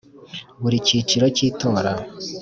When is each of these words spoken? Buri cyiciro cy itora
Buri 0.61 0.77
cyiciro 0.87 1.25
cy 1.35 1.41
itora 1.49 1.91